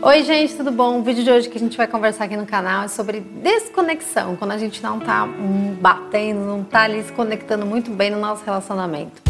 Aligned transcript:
Oi, 0.00 0.22
gente, 0.22 0.54
tudo 0.54 0.70
bom? 0.70 1.00
O 1.00 1.02
vídeo 1.02 1.24
de 1.24 1.30
hoje 1.30 1.48
que 1.48 1.58
a 1.58 1.60
gente 1.60 1.76
vai 1.76 1.88
conversar 1.88 2.24
aqui 2.24 2.36
no 2.36 2.46
canal 2.46 2.84
é 2.84 2.88
sobre 2.88 3.18
desconexão, 3.18 4.36
quando 4.36 4.52
a 4.52 4.58
gente 4.58 4.80
não 4.80 5.00
tá 5.00 5.26
batendo, 5.80 6.38
não 6.38 6.62
tá 6.62 6.82
ali 6.82 7.02
se 7.02 7.12
conectando 7.12 7.66
muito 7.66 7.90
bem 7.90 8.08
no 8.08 8.20
nosso 8.20 8.44
relacionamento. 8.44 9.20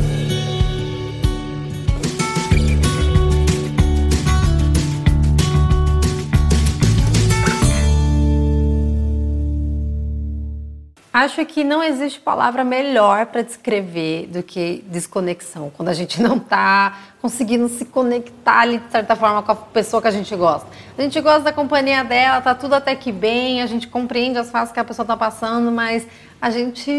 Acho 11.21 11.45
que 11.45 11.65
não 11.65 11.83
existe 11.83 12.21
palavra 12.21 12.63
melhor 12.63 13.27
para 13.27 13.43
descrever 13.43 14.29
do 14.29 14.41
que 14.41 14.85
desconexão, 14.87 15.69
quando 15.77 15.89
a 15.89 15.93
gente 15.93 16.23
não 16.23 16.37
está 16.37 16.97
conseguindo 17.21 17.69
se 17.69 17.85
conectar 17.87 18.61
ali, 18.61 18.79
de 18.79 18.89
certa 18.89 19.17
forma 19.17 19.43
com 19.43 19.51
a 19.51 19.57
pessoa 19.57 20.01
que 20.01 20.07
a 20.07 20.13
gente 20.13 20.37
gosta. 20.37 20.69
A 20.97 21.03
gente 21.03 21.21
gosta 21.21 21.41
da 21.41 21.53
companhia 21.53 22.05
dela, 22.05 22.41
tá 22.41 22.55
tudo 22.55 22.77
até 22.77 22.95
que 22.95 23.11
bem, 23.11 23.61
a 23.61 23.67
gente 23.67 23.89
compreende 23.89 24.39
as 24.39 24.49
fases 24.49 24.73
que 24.73 24.79
a 24.79 24.85
pessoa 24.85 25.03
está 25.03 25.17
passando, 25.17 25.73
mas 25.73 26.07
a 26.41 26.51
gente. 26.51 26.91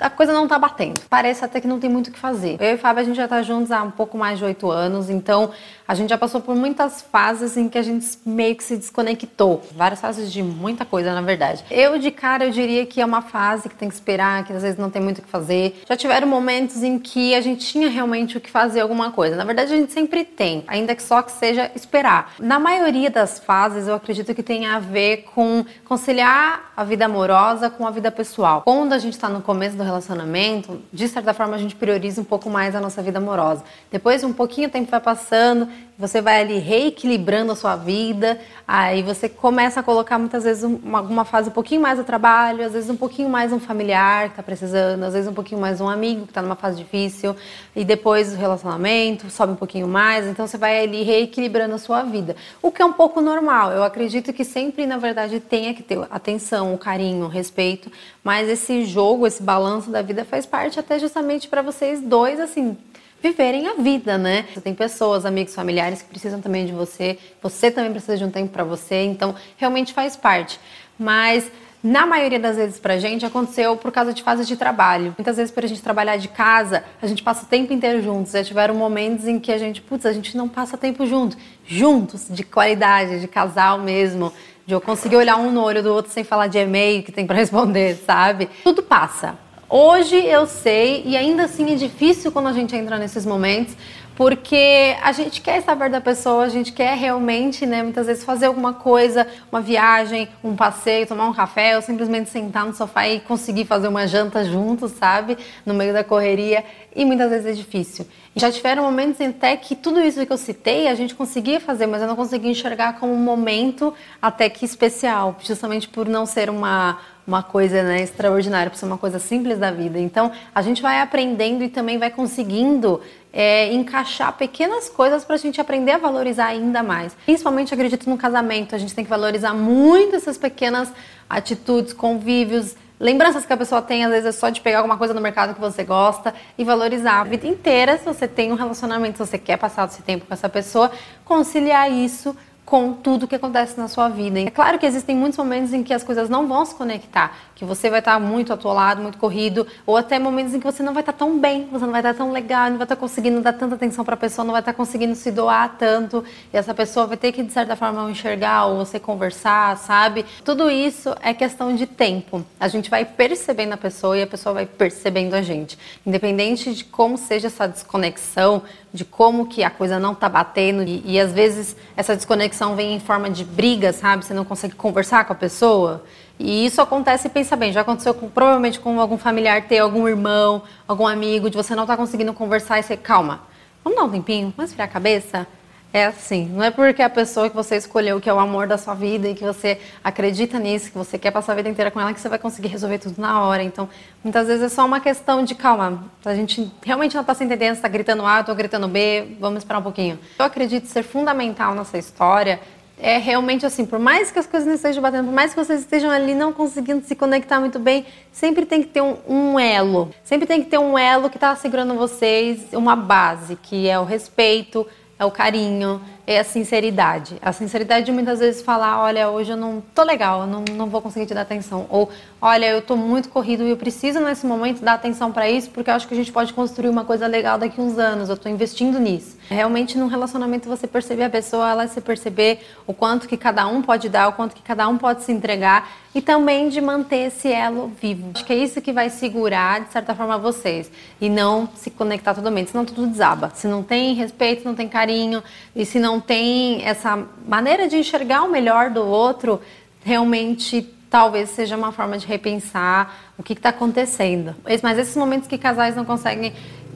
a 0.00 0.10
coisa 0.10 0.32
não 0.32 0.48
tá 0.48 0.58
batendo. 0.58 1.00
Parece 1.08 1.44
até 1.44 1.60
que 1.60 1.66
não 1.66 1.78
tem 1.78 1.90
muito 1.90 2.08
o 2.08 2.12
que 2.12 2.18
fazer. 2.18 2.56
Eu 2.60 2.74
e 2.74 2.76
Fábio, 2.76 3.02
a 3.02 3.04
gente 3.04 3.16
já 3.16 3.28
tá 3.28 3.42
juntos 3.42 3.70
há 3.70 3.82
um 3.82 3.90
pouco 3.90 4.16
mais 4.16 4.38
de 4.38 4.44
oito 4.44 4.70
anos, 4.70 5.10
então 5.10 5.50
a 5.86 5.94
gente 5.94 6.10
já 6.10 6.16
passou 6.16 6.40
por 6.40 6.54
muitas 6.54 7.02
fases 7.02 7.56
em 7.56 7.68
que 7.68 7.76
a 7.76 7.82
gente 7.82 8.06
meio 8.24 8.56
que 8.56 8.64
se 8.64 8.76
desconectou. 8.76 9.62
Várias 9.74 10.00
fases 10.00 10.32
de 10.32 10.42
muita 10.42 10.84
coisa, 10.84 11.12
na 11.12 11.20
verdade. 11.20 11.64
Eu, 11.70 11.98
de 11.98 12.10
cara, 12.10 12.46
eu 12.46 12.50
diria 12.50 12.86
que 12.86 13.00
é 13.00 13.04
uma 13.04 13.20
fase 13.20 13.68
que 13.68 13.74
tem 13.74 13.88
que 13.88 13.94
esperar, 13.94 14.44
que 14.44 14.52
às 14.52 14.62
vezes 14.62 14.78
não 14.78 14.90
tem 14.90 15.02
muito 15.02 15.18
o 15.18 15.22
que 15.22 15.28
fazer. 15.28 15.82
Já 15.86 15.96
tiveram 15.96 16.26
momentos 16.26 16.82
em 16.82 16.98
que 16.98 17.34
a 17.34 17.40
gente 17.40 17.66
tinha 17.66 17.90
realmente 17.90 18.38
o 18.38 18.40
que 18.40 18.50
fazer 18.50 18.80
alguma 18.80 19.10
coisa. 19.12 19.36
Na 19.36 19.44
verdade, 19.44 19.72
a 19.72 19.76
gente 19.76 19.92
sempre 19.92 20.24
tem, 20.24 20.64
ainda 20.66 20.94
que 20.94 21.02
só 21.02 21.20
que 21.20 21.32
seja 21.32 21.70
esperar. 21.74 22.32
Na 22.38 22.58
maioria 22.58 23.10
das 23.10 23.38
fases, 23.38 23.86
eu 23.86 23.94
acredito 23.94 24.34
que 24.34 24.42
tem 24.42 24.66
a 24.66 24.78
ver 24.78 25.24
com 25.34 25.64
conciliar 25.84 26.72
a 26.76 26.84
vida 26.84 27.04
amorosa 27.04 27.68
com 27.68 27.86
a 27.86 27.90
vida 27.90 28.10
pessoal. 28.10 28.61
Quando 28.64 28.92
a 28.92 28.98
gente 28.98 29.14
está 29.14 29.28
no 29.28 29.42
começo 29.42 29.76
do 29.76 29.82
relacionamento, 29.82 30.80
de 30.92 31.08
certa 31.08 31.34
forma 31.34 31.56
a 31.56 31.58
gente 31.58 31.74
prioriza 31.74 32.20
um 32.20 32.24
pouco 32.24 32.48
mais 32.48 32.76
a 32.76 32.80
nossa 32.80 33.02
vida 33.02 33.18
amorosa. 33.18 33.64
Depois, 33.90 34.22
um 34.22 34.32
pouquinho 34.32 34.68
o 34.68 34.70
tempo 34.70 34.88
vai 34.88 35.00
passando, 35.00 35.68
você 36.02 36.20
vai 36.20 36.40
ali 36.40 36.58
reequilibrando 36.58 37.52
a 37.52 37.54
sua 37.54 37.76
vida, 37.76 38.36
aí 38.66 39.04
você 39.04 39.28
começa 39.28 39.78
a 39.78 39.82
colocar 39.84 40.18
muitas 40.18 40.42
vezes 40.42 40.64
uma, 40.64 41.00
uma 41.00 41.24
fase 41.24 41.48
um 41.48 41.52
pouquinho 41.52 41.80
mais 41.80 41.96
do 41.96 42.02
trabalho, 42.02 42.66
às 42.66 42.72
vezes 42.72 42.90
um 42.90 42.96
pouquinho 42.96 43.28
mais 43.28 43.52
um 43.52 43.60
familiar 43.60 44.24
que 44.24 44.32
está 44.32 44.42
precisando, 44.42 45.04
às 45.04 45.12
vezes 45.12 45.28
um 45.28 45.32
pouquinho 45.32 45.60
mais 45.60 45.80
um 45.80 45.88
amigo 45.88 46.22
que 46.22 46.32
está 46.32 46.42
numa 46.42 46.56
fase 46.56 46.76
difícil, 46.76 47.36
e 47.76 47.84
depois 47.84 48.32
o 48.32 48.36
relacionamento 48.36 49.30
sobe 49.30 49.52
um 49.52 49.56
pouquinho 49.56 49.86
mais, 49.86 50.26
então 50.26 50.44
você 50.44 50.58
vai 50.58 50.82
ali 50.82 51.04
reequilibrando 51.04 51.76
a 51.76 51.78
sua 51.78 52.02
vida. 52.02 52.34
O 52.60 52.72
que 52.72 52.82
é 52.82 52.84
um 52.84 52.92
pouco 52.92 53.20
normal, 53.20 53.70
eu 53.70 53.84
acredito 53.84 54.32
que 54.32 54.44
sempre, 54.44 54.86
na 54.86 54.98
verdade, 54.98 55.38
tenha 55.38 55.72
que 55.72 55.84
ter 55.84 56.00
atenção, 56.10 56.76
carinho, 56.76 57.28
respeito, 57.28 57.92
mas 58.24 58.48
esse 58.48 58.84
jogo, 58.84 59.24
esse 59.24 59.40
balanço 59.40 59.88
da 59.88 60.02
vida 60.02 60.24
faz 60.24 60.46
parte 60.46 60.80
até 60.80 60.98
justamente 60.98 61.46
para 61.46 61.62
vocês 61.62 62.00
dois, 62.00 62.40
assim, 62.40 62.76
viverem 63.22 63.68
a 63.68 63.74
vida, 63.74 64.18
né? 64.18 64.46
Você 64.52 64.60
tem 64.60 64.74
pessoas, 64.74 65.24
amigos, 65.24 65.54
familiares 65.54 66.02
que 66.02 66.08
precisam 66.08 66.40
também 66.40 66.66
de 66.66 66.72
você, 66.72 67.18
você 67.40 67.70
também 67.70 67.92
precisa 67.92 68.16
de 68.18 68.24
um 68.24 68.30
tempo 68.30 68.52
para 68.52 68.64
você, 68.64 69.04
então 69.04 69.34
realmente 69.56 69.92
faz 69.92 70.16
parte. 70.16 70.58
Mas 70.98 71.50
na 71.82 72.06
maioria 72.06 72.38
das 72.38 72.56
vezes 72.56 72.78
pra 72.78 72.98
gente 72.98 73.26
aconteceu 73.26 73.76
por 73.76 73.90
causa 73.90 74.12
de 74.12 74.22
fases 74.22 74.46
de 74.46 74.56
trabalho. 74.56 75.14
Muitas 75.18 75.36
vezes 75.36 75.52
por 75.52 75.64
a 75.64 75.66
gente 75.66 75.82
trabalhar 75.82 76.16
de 76.16 76.28
casa, 76.28 76.84
a 77.00 77.06
gente 77.06 77.22
passa 77.22 77.44
o 77.44 77.48
tempo 77.48 77.72
inteiro 77.72 78.02
juntos. 78.02 78.32
Já 78.32 78.44
tiveram 78.44 78.74
momentos 78.74 79.26
em 79.26 79.38
que 79.38 79.52
a 79.52 79.58
gente, 79.58 79.80
putz, 79.80 80.06
a 80.06 80.12
gente 80.12 80.36
não 80.36 80.48
passa 80.48 80.76
tempo 80.76 81.06
junto, 81.06 81.36
juntos, 81.66 82.26
de 82.28 82.42
qualidade, 82.42 83.20
de 83.20 83.28
casal 83.28 83.78
mesmo, 83.78 84.32
de 84.66 84.74
eu 84.74 84.80
conseguir 84.80 85.16
olhar 85.16 85.36
um 85.36 85.50
no 85.50 85.62
olho 85.62 85.82
do 85.82 85.92
outro 85.92 86.12
sem 86.12 86.22
falar 86.22 86.46
de 86.46 86.58
e-mail 86.58 87.02
que 87.02 87.10
tem 87.10 87.26
para 87.26 87.36
responder, 87.38 87.96
sabe? 88.04 88.48
Tudo 88.62 88.82
passa. 88.82 89.36
Hoje 89.74 90.16
eu 90.16 90.46
sei, 90.46 91.02
e 91.06 91.16
ainda 91.16 91.44
assim 91.44 91.72
é 91.72 91.76
difícil 91.76 92.30
quando 92.30 92.46
a 92.48 92.52
gente 92.52 92.76
entra 92.76 92.98
nesses 92.98 93.24
momentos, 93.24 93.74
porque 94.14 94.94
a 95.02 95.12
gente 95.12 95.40
quer 95.40 95.62
saber 95.62 95.88
da 95.88 95.98
pessoa, 95.98 96.44
a 96.44 96.48
gente 96.50 96.74
quer 96.74 96.94
realmente, 96.94 97.64
né, 97.64 97.82
muitas 97.82 98.06
vezes 98.06 98.22
fazer 98.22 98.44
alguma 98.44 98.74
coisa, 98.74 99.26
uma 99.50 99.62
viagem, 99.62 100.28
um 100.44 100.54
passeio, 100.54 101.06
tomar 101.06 101.26
um 101.26 101.32
café, 101.32 101.74
ou 101.74 101.80
simplesmente 101.80 102.28
sentar 102.28 102.66
no 102.66 102.74
sofá 102.74 103.08
e 103.08 103.20
conseguir 103.20 103.64
fazer 103.64 103.88
uma 103.88 104.06
janta 104.06 104.44
juntos, 104.44 104.92
sabe, 104.92 105.38
no 105.64 105.72
meio 105.72 105.94
da 105.94 106.04
correria, 106.04 106.62
e 106.94 107.02
muitas 107.06 107.30
vezes 107.30 107.46
é 107.46 107.52
difícil. 107.52 108.06
Já 108.36 108.52
tiveram 108.52 108.84
momentos 108.84 109.22
até 109.22 109.56
que 109.56 109.74
tudo 109.74 110.02
isso 110.02 110.26
que 110.26 110.30
eu 110.32 110.36
citei 110.36 110.88
a 110.88 110.94
gente 110.94 111.14
conseguia 111.14 111.58
fazer, 111.58 111.86
mas 111.86 112.02
eu 112.02 112.08
não 112.08 112.16
conseguia 112.16 112.50
enxergar 112.50 113.00
como 113.00 113.14
um 113.14 113.16
momento 113.16 113.94
até 114.20 114.50
que 114.50 114.66
especial, 114.66 115.34
justamente 115.42 115.88
por 115.88 116.06
não 116.06 116.26
ser 116.26 116.50
uma 116.50 116.98
uma 117.26 117.42
coisa 117.42 117.82
né, 117.82 118.02
extraordinária, 118.02 118.70
por 118.70 118.76
ser 118.76 118.86
uma 118.86 118.98
coisa 118.98 119.18
simples 119.18 119.58
da 119.58 119.70
vida. 119.70 119.98
Então, 119.98 120.32
a 120.54 120.60
gente 120.62 120.82
vai 120.82 121.00
aprendendo 121.00 121.62
e 121.62 121.68
também 121.68 121.98
vai 121.98 122.10
conseguindo 122.10 123.00
é, 123.32 123.72
encaixar 123.72 124.32
pequenas 124.36 124.88
coisas 124.88 125.24
para 125.24 125.36
a 125.36 125.38
gente 125.38 125.60
aprender 125.60 125.92
a 125.92 125.98
valorizar 125.98 126.46
ainda 126.46 126.82
mais. 126.82 127.14
Principalmente, 127.24 127.72
acredito, 127.72 128.10
no 128.10 128.18
casamento, 128.18 128.74
a 128.74 128.78
gente 128.78 128.94
tem 128.94 129.04
que 129.04 129.10
valorizar 129.10 129.54
muito 129.54 130.16
essas 130.16 130.36
pequenas 130.36 130.92
atitudes, 131.30 131.92
convívios, 131.92 132.76
lembranças 132.98 133.44
que 133.44 133.52
a 133.52 133.56
pessoa 133.56 133.82
tem, 133.82 134.04
às 134.04 134.10
vezes 134.10 134.26
é 134.26 134.32
só 134.32 134.48
de 134.48 134.60
pegar 134.60 134.78
alguma 134.78 134.96
coisa 134.96 135.14
no 135.14 135.20
mercado 135.20 135.54
que 135.54 135.60
você 135.60 135.82
gosta 135.82 136.34
e 136.56 136.64
valorizar 136.64 137.20
a 137.20 137.24
vida 137.24 137.46
inteira. 137.46 137.98
Se 137.98 138.04
você 138.04 138.28
tem 138.28 138.52
um 138.52 138.54
relacionamento, 138.54 139.18
se 139.18 139.30
você 139.30 139.38
quer 139.38 139.56
passar 139.56 139.88
esse 139.88 140.02
tempo 140.02 140.26
com 140.26 140.32
essa 140.34 140.48
pessoa, 140.48 140.90
conciliar 141.24 141.90
isso 141.90 142.36
com 142.64 142.92
tudo 142.92 143.26
que 143.26 143.34
acontece 143.34 143.78
na 143.78 143.88
sua 143.88 144.08
vida. 144.08 144.40
É 144.40 144.50
claro 144.50 144.78
que 144.78 144.86
existem 144.86 145.16
muitos 145.16 145.36
momentos 145.36 145.72
em 145.72 145.82
que 145.82 145.92
as 145.92 146.02
coisas 146.02 146.28
não 146.28 146.46
vão 146.46 146.64
se 146.64 146.74
conectar, 146.74 147.36
que 147.54 147.64
você 147.64 147.90
vai 147.90 147.98
estar 147.98 148.18
muito 148.18 148.52
atolado, 148.52 149.02
muito 149.02 149.18
corrido, 149.18 149.66
ou 149.84 149.96
até 149.96 150.18
momentos 150.18 150.54
em 150.54 150.60
que 150.60 150.64
você 150.64 150.82
não 150.82 150.94
vai 150.94 151.02
estar 151.02 151.12
tão 151.12 151.38
bem, 151.38 151.68
você 151.70 151.84
não 151.84 151.92
vai 151.92 152.00
estar 152.00 152.14
tão 152.14 152.32
legal, 152.32 152.70
não 152.70 152.78
vai 152.78 152.84
estar 152.84 152.96
conseguindo 152.96 153.40
dar 153.40 153.52
tanta 153.52 153.74
atenção 153.74 154.04
para 154.04 154.14
a 154.14 154.16
pessoa, 154.16 154.44
não 154.44 154.52
vai 154.52 154.62
estar 154.62 154.72
conseguindo 154.72 155.14
se 155.14 155.30
doar 155.30 155.76
tanto, 155.76 156.24
e 156.52 156.56
essa 156.56 156.72
pessoa 156.72 157.06
vai 157.06 157.16
ter 157.16 157.32
que 157.32 157.42
de 157.42 157.52
certa 157.52 157.76
forma 157.76 158.10
enxergar 158.10 158.66
ou 158.66 158.78
você 158.78 158.98
conversar, 158.98 159.76
sabe? 159.76 160.24
Tudo 160.44 160.70
isso 160.70 161.14
é 161.20 161.34
questão 161.34 161.74
de 161.74 161.86
tempo. 161.86 162.44
A 162.58 162.68
gente 162.68 162.88
vai 162.88 163.04
percebendo 163.04 163.72
a 163.72 163.76
pessoa 163.76 164.16
e 164.16 164.22
a 164.22 164.26
pessoa 164.26 164.54
vai 164.54 164.66
percebendo 164.66 165.34
a 165.34 165.42
gente. 165.42 165.78
Independente 166.06 166.72
de 166.72 166.84
como 166.84 167.18
seja 167.18 167.48
essa 167.48 167.66
desconexão, 167.66 168.62
de 168.92 169.04
como 169.04 169.46
que 169.46 169.64
a 169.64 169.70
coisa 169.70 169.98
não 169.98 170.14
tá 170.14 170.28
batendo 170.28 170.82
e, 170.82 171.02
e 171.04 171.18
às 171.18 171.32
vezes 171.32 171.74
essa 171.96 172.14
desconexão 172.14 172.51
vem 172.76 172.94
em 172.94 173.00
forma 173.00 173.30
de 173.30 173.44
briga, 173.44 173.92
sabe? 173.92 174.24
Você 174.24 174.34
não 174.34 174.44
consegue 174.44 174.74
conversar 174.74 175.24
com 175.24 175.32
a 175.32 175.36
pessoa. 175.36 176.04
E 176.38 176.66
isso 176.66 176.80
acontece, 176.80 177.28
pensa 177.28 177.54
bem, 177.56 177.72
já 177.72 177.82
aconteceu 177.82 178.12
com, 178.14 178.28
provavelmente 178.28 178.80
com 178.80 179.00
algum 179.00 179.16
familiar 179.16 179.66
ter 179.68 179.78
algum 179.78 180.08
irmão, 180.08 180.62
algum 180.88 181.06
amigo, 181.06 181.48
de 181.48 181.56
você 181.56 181.74
não 181.74 181.84
estar 181.84 181.94
tá 181.94 181.96
conseguindo 181.96 182.32
conversar 182.32 182.78
e 182.78 182.82
você, 182.82 182.96
calma, 182.96 183.42
vamos 183.84 183.98
dar 183.98 184.04
um 184.04 184.10
tempinho, 184.10 184.52
vamos 184.56 184.72
virar 184.72 184.84
a 184.84 184.88
cabeça? 184.88 185.46
É 185.92 186.06
assim, 186.06 186.46
não 186.46 186.64
é 186.64 186.70
porque 186.70 187.02
a 187.02 187.10
pessoa 187.10 187.50
que 187.50 187.54
você 187.54 187.76
escolheu, 187.76 188.18
que 188.18 188.28
é 188.28 188.32
o 188.32 188.38
amor 188.38 188.66
da 188.66 188.78
sua 188.78 188.94
vida 188.94 189.28
e 189.28 189.34
que 189.34 189.44
você 189.44 189.78
acredita 190.02 190.58
nisso, 190.58 190.90
que 190.90 190.96
você 190.96 191.18
quer 191.18 191.30
passar 191.30 191.52
a 191.52 191.56
vida 191.56 191.68
inteira 191.68 191.90
com 191.90 192.00
ela, 192.00 192.14
que 192.14 192.20
você 192.20 192.30
vai 192.30 192.38
conseguir 192.38 192.68
resolver 192.68 192.98
tudo 192.98 193.20
na 193.20 193.42
hora. 193.42 193.62
Então, 193.62 193.86
muitas 194.24 194.46
vezes 194.46 194.62
é 194.62 194.68
só 194.70 194.86
uma 194.86 195.00
questão 195.00 195.44
de 195.44 195.54
calma. 195.54 196.10
A 196.24 196.34
gente 196.34 196.72
realmente 196.82 197.14
não 197.14 197.20
está 197.20 197.34
se 197.34 197.44
entendendo, 197.44 197.74
está 197.74 197.88
gritando 197.88 198.24
A, 198.24 198.40
estou 198.40 198.54
gritando 198.54 198.88
B, 198.88 199.36
vamos 199.38 199.58
esperar 199.58 199.80
um 199.80 199.82
pouquinho. 199.82 200.18
Eu 200.38 200.46
acredito 200.46 200.86
ser 200.86 201.02
fundamental 201.02 201.74
nessa 201.74 201.98
história 201.98 202.58
é 203.02 203.18
realmente 203.18 203.66
assim, 203.66 203.84
por 203.84 203.98
mais 203.98 204.30
que 204.30 204.38
as 204.38 204.46
coisas 204.46 204.66
não 204.66 204.76
estejam 204.76 205.02
batendo, 205.02 205.24
por 205.24 205.34
mais 205.34 205.52
que 205.52 205.62
vocês 205.62 205.80
estejam 205.80 206.08
ali 206.08 206.34
não 206.34 206.52
conseguindo 206.52 207.04
se 207.04 207.16
conectar 207.16 207.58
muito 207.58 207.80
bem, 207.80 208.06
sempre 208.30 208.64
tem 208.64 208.80
que 208.80 208.88
ter 208.88 209.00
um, 209.00 209.16
um 209.28 209.58
elo. 209.58 210.10
Sempre 210.22 210.46
tem 210.46 210.62
que 210.62 210.70
ter 210.70 210.78
um 210.78 210.96
elo 210.96 211.28
que 211.28 211.36
está 211.36 211.56
segurando 211.56 211.94
vocês, 211.96 212.72
uma 212.72 212.94
base, 212.94 213.56
que 213.56 213.88
é 213.88 213.98
o 213.98 214.04
respeito, 214.04 214.86
é 215.22 215.24
o 215.24 215.30
carinho, 215.30 216.00
é 216.26 216.40
a 216.40 216.44
sinceridade. 216.44 217.36
A 217.40 217.52
sinceridade 217.52 218.06
de 218.06 218.12
muitas 218.12 218.40
vezes 218.40 218.60
falar, 218.60 219.00
olha, 219.00 219.30
hoje 219.30 219.52
eu 219.52 219.56
não 219.56 219.80
tô 219.94 220.02
legal, 220.02 220.46
não, 220.46 220.64
não 220.72 220.86
vou 220.86 221.00
conseguir 221.00 221.26
te 221.26 221.34
dar 221.34 221.42
atenção. 221.42 221.86
Ou, 221.88 222.10
olha, 222.40 222.66
eu 222.66 222.82
tô 222.82 222.96
muito 222.96 223.28
corrido 223.28 223.62
e 223.62 223.70
eu 223.70 223.76
preciso 223.76 224.18
nesse 224.18 224.44
momento 224.44 224.82
dar 224.82 224.94
atenção 224.94 225.30
para 225.30 225.48
isso, 225.48 225.70
porque 225.70 225.90
eu 225.90 225.94
acho 225.94 226.08
que 226.08 226.14
a 226.14 226.16
gente 226.16 226.32
pode 226.32 226.52
construir 226.52 226.88
uma 226.88 227.04
coisa 227.04 227.26
legal 227.28 227.56
daqui 227.56 227.80
uns 227.80 227.98
anos, 227.98 228.28
eu 228.28 228.36
tô 228.36 228.48
investindo 228.48 228.98
nisso. 228.98 229.36
Realmente, 229.48 229.96
num 229.96 230.08
relacionamento, 230.08 230.68
você 230.68 230.88
perceber 230.88 231.24
a 231.24 231.30
pessoa, 231.30 231.70
ela 231.70 231.86
se 231.86 232.00
perceber 232.00 232.66
o 232.84 232.92
quanto 232.92 233.28
que 233.28 233.36
cada 233.36 233.66
um 233.68 233.80
pode 233.80 234.08
dar, 234.08 234.28
o 234.28 234.32
quanto 234.32 234.56
que 234.56 234.62
cada 234.62 234.88
um 234.88 234.98
pode 234.98 235.22
se 235.22 235.30
entregar 235.30 235.88
e 236.14 236.20
também 236.20 236.68
de 236.68 236.80
manter 236.80 237.28
esse 237.28 237.48
elo 237.50 237.90
vivo. 238.00 238.30
Acho 238.34 238.44
que 238.44 238.52
é 238.52 238.56
isso 238.56 238.80
que 238.80 238.92
vai 238.92 239.08
segurar, 239.08 239.80
de 239.80 239.92
certa 239.92 240.14
forma, 240.14 240.36
vocês 240.36 240.90
e 241.20 241.28
não 241.28 241.68
se 241.74 241.90
conectar 241.90 242.34
totalmente, 242.34 242.70
senão 242.70 242.84
tudo 242.84 243.06
desaba. 243.06 243.50
Se 243.54 243.66
não 243.66 243.82
tem 243.82 244.14
respeito, 244.14 244.64
não 244.64 244.74
tem 244.74 244.88
carinho 244.88 245.42
e 245.74 245.84
se 245.86 245.98
não 245.98 246.20
tem 246.20 246.84
essa 246.84 247.26
maneira 247.46 247.88
de 247.88 247.96
enxergar 247.96 248.42
o 248.42 248.50
melhor 248.50 248.90
do 248.90 249.04
outro, 249.04 249.60
realmente 250.04 250.82
talvez 251.08 251.50
seja 251.50 251.76
uma 251.76 251.92
forma 251.92 252.16
de 252.16 252.26
repensar 252.26 253.32
o 253.36 253.42
que 253.42 253.52
está 253.52 253.68
acontecendo. 253.68 254.54
Mas 254.82 254.98
esses 254.98 255.16
momentos 255.16 255.46
que 255.46 255.58
casais 255.58 255.94
não 255.94 256.06
conseguem 256.06 256.54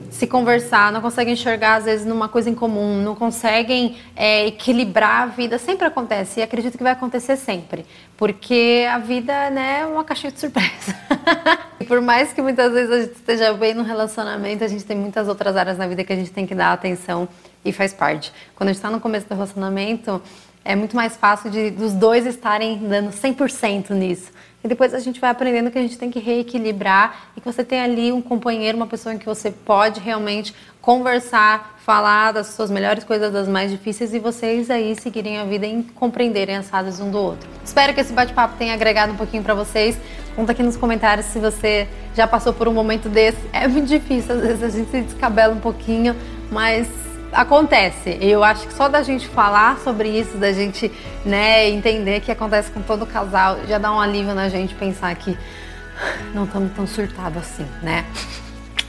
se 0.09 0.27
conversar, 0.27 0.91
não 0.91 1.01
conseguem 1.01 1.33
enxergar 1.33 1.75
às 1.75 1.85
vezes 1.85 2.05
numa 2.05 2.27
coisa 2.27 2.49
em 2.49 2.55
comum, 2.55 3.01
não 3.01 3.15
conseguem 3.15 3.97
é, 4.15 4.47
equilibrar 4.47 5.23
a 5.23 5.25
vida, 5.27 5.57
sempre 5.57 5.85
acontece 5.85 6.39
e 6.39 6.43
acredito 6.43 6.77
que 6.77 6.83
vai 6.83 6.93
acontecer 6.93 7.37
sempre, 7.37 7.85
porque 8.15 8.85
a 8.89 8.97
vida 8.97 9.49
né, 9.49 9.81
é 9.81 9.85
uma 9.85 10.03
caixinha 10.03 10.31
de 10.31 10.39
surpresa. 10.39 10.95
e 11.79 11.85
por 11.85 12.01
mais 12.01 12.33
que 12.33 12.41
muitas 12.41 12.71
vezes 12.71 12.91
a 12.91 13.01
gente 13.01 13.15
esteja 13.15 13.53
bem 13.53 13.73
no 13.73 13.83
relacionamento, 13.83 14.63
a 14.63 14.67
gente 14.67 14.83
tem 14.83 14.97
muitas 14.97 15.27
outras 15.27 15.55
áreas 15.55 15.77
na 15.77 15.87
vida 15.87 16.03
que 16.03 16.13
a 16.13 16.15
gente 16.15 16.31
tem 16.31 16.45
que 16.45 16.55
dar 16.55 16.73
atenção 16.73 17.27
e 17.63 17.71
faz 17.71 17.93
parte. 17.93 18.31
Quando 18.55 18.69
a 18.69 18.71
gente 18.71 18.79
está 18.79 18.89
no 18.89 18.99
começo 18.99 19.27
do 19.27 19.33
relacionamento, 19.33 20.21
é 20.63 20.75
muito 20.75 20.95
mais 20.95 21.15
fácil 21.15 21.49
de 21.49 21.71
dos 21.71 21.93
dois 21.93 22.25
estarem 22.25 22.77
dando 22.77 23.11
100% 23.11 23.91
nisso. 23.91 24.31
E 24.67 24.69
depois 24.69 24.93
a 24.93 24.99
gente 24.99 25.17
vai 25.21 25.29
aprendendo 25.29 25.71
que 25.71 25.77
a 25.79 25.81
gente 25.81 25.97
tem 25.97 26.11
que 26.11 26.19
reequilibrar 26.19 27.29
e 27.37 27.39
que 27.39 27.45
você 27.49 27.63
tem 27.63 27.79
ali 27.79 28.11
um 28.11 28.21
companheiro, 28.21 28.75
uma 28.75 28.85
pessoa 28.85 29.15
em 29.15 29.17
que 29.17 29.25
você 29.25 29.49
pode 29.49 30.01
realmente 30.01 30.53
conversar, 30.81 31.79
falar 31.85 32.33
das 32.33 32.47
suas 32.47 32.69
melhores 32.69 33.05
coisas, 33.05 33.31
das 33.31 33.47
mais 33.47 33.71
difíceis 33.71 34.13
e 34.13 34.19
vocês 34.19 34.69
aí 34.69 34.93
seguirem 34.99 35.37
a 35.37 35.45
vida 35.45 35.65
e 35.65 35.83
compreenderem 35.95 36.57
as 36.57 36.69
fases 36.69 36.99
um 36.99 37.09
do 37.09 37.17
outro. 37.17 37.47
Espero 37.63 37.93
que 37.93 38.01
esse 38.01 38.11
bate-papo 38.11 38.57
tenha 38.57 38.73
agregado 38.73 39.13
um 39.13 39.15
pouquinho 39.15 39.41
para 39.41 39.53
vocês. 39.53 39.97
Conta 40.35 40.51
aqui 40.51 40.61
nos 40.61 40.75
comentários 40.75 41.27
se 41.27 41.39
você 41.39 41.87
já 42.13 42.27
passou 42.27 42.51
por 42.51 42.67
um 42.67 42.73
momento 42.73 43.07
desse. 43.07 43.39
É 43.53 43.69
muito 43.69 43.87
difícil, 43.87 44.35
às 44.35 44.41
vezes 44.41 44.63
a 44.63 44.69
gente 44.69 44.91
se 44.91 45.01
descabela 45.01 45.53
um 45.53 45.61
pouquinho, 45.61 46.13
mas 46.51 46.89
acontece. 47.31 48.17
Eu 48.21 48.43
acho 48.43 48.67
que 48.67 48.73
só 48.73 48.87
da 48.87 49.03
gente 49.03 49.27
falar 49.27 49.77
sobre 49.79 50.09
isso, 50.09 50.37
da 50.37 50.51
gente 50.51 50.91
né, 51.25 51.69
entender 51.69 52.21
que 52.21 52.31
acontece 52.31 52.71
com 52.71 52.81
todo 52.81 53.05
casal, 53.05 53.59
já 53.67 53.77
dá 53.77 53.91
um 53.91 53.99
alívio 53.99 54.33
na 54.33 54.49
gente 54.49 54.73
pensar 54.75 55.15
que 55.15 55.37
não 56.33 56.45
estamos 56.45 56.71
tão 56.73 56.87
surtados 56.87 57.37
assim, 57.37 57.67
né? 57.81 58.05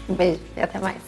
Um 0.09 0.15
beijo 0.15 0.41
e 0.57 0.61
até 0.61 0.79
mais. 0.79 1.08